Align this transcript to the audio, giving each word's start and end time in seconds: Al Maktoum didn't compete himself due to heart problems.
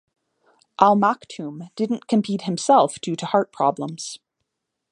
Al 0.79 0.95
Maktoum 0.97 1.69
didn't 1.75 2.07
compete 2.07 2.41
himself 2.45 2.99
due 3.01 3.15
to 3.15 3.27
heart 3.27 3.51
problems. 3.51 4.17